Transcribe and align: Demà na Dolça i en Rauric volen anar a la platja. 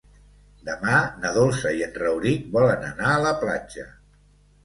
Demà 0.67 1.01
na 1.25 1.33
Dolça 1.35 1.73
i 1.79 1.83
en 1.89 1.93
Rauric 2.03 2.49
volen 2.57 2.87
anar 2.87 3.11
a 3.17 3.21
la 3.27 3.35
platja. 3.45 3.87